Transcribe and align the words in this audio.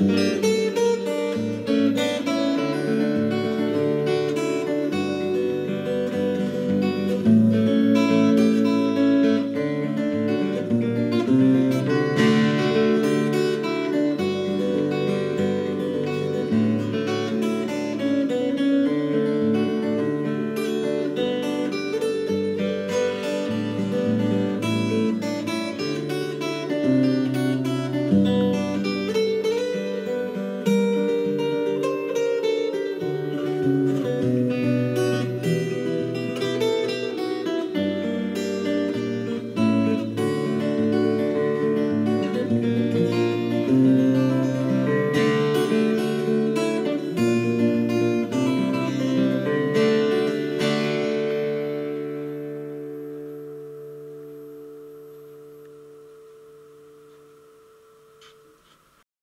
Música 0.00 0.53